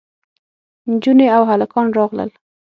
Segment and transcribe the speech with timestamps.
[0.89, 2.29] نجونې او هلکان راغلل.